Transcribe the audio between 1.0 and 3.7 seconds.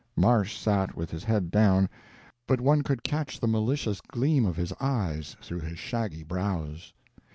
his head down, but one could catch the